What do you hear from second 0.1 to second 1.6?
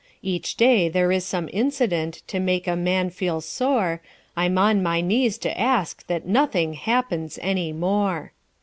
Each day there is some